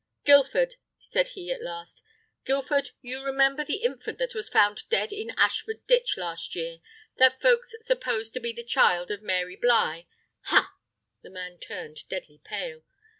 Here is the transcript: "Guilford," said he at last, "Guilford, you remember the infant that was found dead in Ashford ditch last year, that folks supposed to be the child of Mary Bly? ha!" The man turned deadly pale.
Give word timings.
"Guilford," 0.25 0.77
said 0.99 1.27
he 1.35 1.51
at 1.51 1.61
last, 1.61 2.01
"Guilford, 2.43 2.89
you 3.03 3.21
remember 3.23 3.63
the 3.63 3.83
infant 3.83 4.17
that 4.17 4.33
was 4.33 4.49
found 4.49 4.89
dead 4.89 5.13
in 5.13 5.29
Ashford 5.37 5.85
ditch 5.85 6.17
last 6.17 6.55
year, 6.55 6.79
that 7.17 7.39
folks 7.39 7.75
supposed 7.81 8.33
to 8.33 8.39
be 8.39 8.51
the 8.51 8.63
child 8.65 9.11
of 9.11 9.21
Mary 9.21 9.55
Bly? 9.55 10.07
ha!" 10.45 10.73
The 11.21 11.29
man 11.29 11.59
turned 11.59 12.09
deadly 12.09 12.41
pale. 12.43 12.81